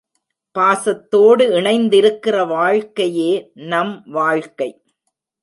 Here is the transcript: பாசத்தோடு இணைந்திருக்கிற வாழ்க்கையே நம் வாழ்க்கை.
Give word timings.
பாசத்தோடு 0.51 1.61
இணைந்திருக்கிற 1.61 2.47
வாழ்க்கையே 2.47 3.51
நம் 3.53 4.03
வாழ்க்கை. 4.05 4.83